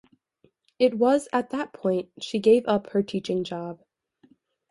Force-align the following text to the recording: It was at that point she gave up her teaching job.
It 0.79 0.95
was 0.95 1.27
at 1.31 1.51
that 1.51 1.73
point 1.73 2.09
she 2.19 2.39
gave 2.39 2.65
up 2.67 2.87
her 2.89 3.03
teaching 3.03 3.43
job. 3.43 3.83